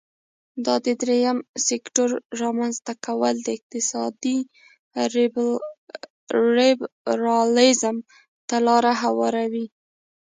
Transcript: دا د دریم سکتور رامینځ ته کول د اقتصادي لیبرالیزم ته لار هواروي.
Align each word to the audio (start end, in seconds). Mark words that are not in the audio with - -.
دا 0.65 0.75
د 0.85 0.87
دریم 1.01 1.37
سکتور 1.67 2.09
رامینځ 2.41 2.75
ته 2.85 2.93
کول 3.05 3.35
د 3.43 3.47
اقتصادي 3.57 4.37
لیبرالیزم 6.55 7.95
ته 8.47 8.55
لار 8.67 8.85
هواروي. 9.03 9.65